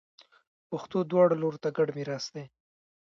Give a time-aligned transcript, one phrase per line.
[0.69, 2.45] پښتو دواړو لورو ته ګډ میراث دی.